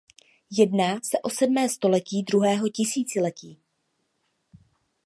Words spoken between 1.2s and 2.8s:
o sedmé století druhého